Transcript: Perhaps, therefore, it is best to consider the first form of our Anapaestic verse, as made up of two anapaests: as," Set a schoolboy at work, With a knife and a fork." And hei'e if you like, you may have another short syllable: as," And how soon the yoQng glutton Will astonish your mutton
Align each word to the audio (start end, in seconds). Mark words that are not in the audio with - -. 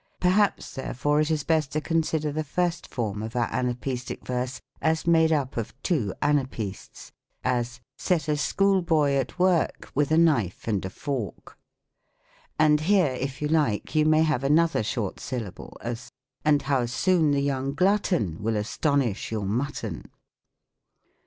Perhaps, 0.19 0.73
therefore, 0.73 1.21
it 1.21 1.29
is 1.29 1.43
best 1.43 1.71
to 1.73 1.79
consider 1.79 2.31
the 2.31 2.43
first 2.43 2.87
form 2.87 3.21
of 3.21 3.35
our 3.35 3.47
Anapaestic 3.53 4.25
verse, 4.25 4.59
as 4.81 5.05
made 5.05 5.31
up 5.31 5.57
of 5.57 5.79
two 5.83 6.11
anapaests: 6.23 7.11
as," 7.43 7.81
Set 7.99 8.27
a 8.27 8.35
schoolboy 8.35 9.11
at 9.11 9.37
work, 9.37 9.91
With 9.93 10.09
a 10.09 10.17
knife 10.17 10.67
and 10.67 10.83
a 10.83 10.89
fork." 10.89 11.55
And 12.57 12.79
hei'e 12.79 13.19
if 13.19 13.43
you 13.43 13.47
like, 13.47 13.93
you 13.93 14.05
may 14.07 14.23
have 14.23 14.43
another 14.43 14.81
short 14.81 15.19
syllable: 15.19 15.77
as," 15.81 16.11
And 16.43 16.63
how 16.63 16.87
soon 16.87 17.29
the 17.29 17.47
yoQng 17.49 17.75
glutton 17.75 18.41
Will 18.41 18.55
astonish 18.57 19.31
your 19.31 19.45
mutton 19.45 20.09